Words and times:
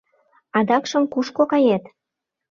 Адакшым 0.57 1.03
кушко 1.13 1.43
кает? 1.51 1.83